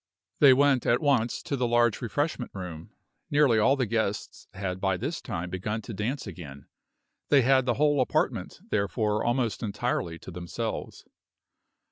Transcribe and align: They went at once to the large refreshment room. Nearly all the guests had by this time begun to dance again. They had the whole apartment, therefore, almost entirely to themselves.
They 0.39 0.51
went 0.51 0.87
at 0.87 0.99
once 0.99 1.43
to 1.43 1.55
the 1.55 1.67
large 1.67 2.01
refreshment 2.01 2.49
room. 2.55 2.89
Nearly 3.29 3.59
all 3.59 3.75
the 3.75 3.85
guests 3.85 4.47
had 4.55 4.81
by 4.81 4.97
this 4.97 5.21
time 5.21 5.51
begun 5.51 5.83
to 5.83 5.93
dance 5.93 6.25
again. 6.25 6.65
They 7.29 7.43
had 7.43 7.67
the 7.67 7.75
whole 7.75 8.01
apartment, 8.01 8.61
therefore, 8.71 9.23
almost 9.23 9.61
entirely 9.61 10.17
to 10.17 10.31
themselves. 10.31 11.05